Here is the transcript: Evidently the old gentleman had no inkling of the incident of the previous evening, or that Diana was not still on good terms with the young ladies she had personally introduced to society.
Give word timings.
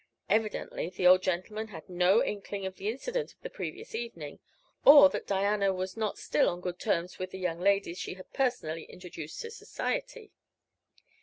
Evidently 0.31 0.89
the 0.89 1.05
old 1.05 1.21
gentleman 1.21 1.67
had 1.67 1.87
no 1.87 2.23
inkling 2.23 2.65
of 2.65 2.77
the 2.77 2.89
incident 2.89 3.33
of 3.33 3.41
the 3.41 3.51
previous 3.51 3.93
evening, 3.93 4.39
or 4.83 5.09
that 5.09 5.27
Diana 5.27 5.71
was 5.71 5.95
not 5.95 6.17
still 6.17 6.49
on 6.49 6.59
good 6.59 6.79
terms 6.79 7.19
with 7.19 7.29
the 7.29 7.37
young 7.37 7.59
ladies 7.59 7.99
she 7.99 8.15
had 8.15 8.33
personally 8.33 8.85
introduced 8.85 9.39
to 9.41 9.51
society. 9.51 10.31